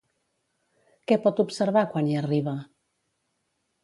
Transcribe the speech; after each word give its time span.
Què 1.11 1.17
pot 1.25 1.41
observar 1.43 1.83
quan 1.91 2.09
hi 2.09 2.15
arriba? 2.21 2.55